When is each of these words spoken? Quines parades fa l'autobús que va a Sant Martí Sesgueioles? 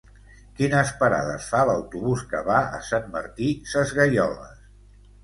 Quines 0.59 0.93
parades 1.01 1.49
fa 1.49 1.59
l'autobús 1.69 2.23
que 2.31 2.41
va 2.47 2.63
a 2.79 2.79
Sant 2.87 3.05
Martí 3.17 3.51
Sesgueioles? 3.75 4.57